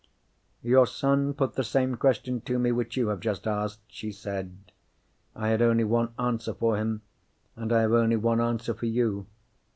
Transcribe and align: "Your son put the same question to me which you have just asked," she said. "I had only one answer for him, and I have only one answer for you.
"Your 0.63 0.87
son 0.87 1.35
put 1.35 1.53
the 1.53 1.63
same 1.63 1.93
question 1.95 2.41
to 2.41 2.57
me 2.57 2.71
which 2.71 2.97
you 2.97 3.09
have 3.09 3.19
just 3.19 3.45
asked," 3.45 3.81
she 3.87 4.11
said. 4.11 4.71
"I 5.35 5.49
had 5.49 5.61
only 5.61 5.83
one 5.83 6.11
answer 6.17 6.55
for 6.55 6.75
him, 6.75 7.03
and 7.55 7.71
I 7.71 7.81
have 7.81 7.93
only 7.93 8.15
one 8.15 8.41
answer 8.41 8.73
for 8.73 8.87
you. 8.87 9.27